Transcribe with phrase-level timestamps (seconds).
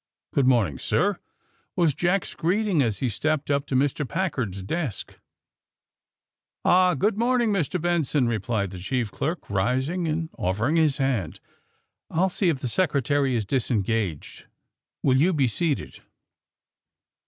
[0.33, 1.19] ''Good morning, sir,"
[1.75, 4.03] was Jack's greeting, as he stepped up to Mr.
[4.09, 5.19] Packard's desk.
[5.89, 7.79] *' Ah, good morning, Mr.
[7.79, 11.39] Benson," replied the chief clerk, rising and offering his hand.
[12.09, 14.47] ''I'll see if the Secretary is disengaged.
[15.05, 16.01] Will you be seated!"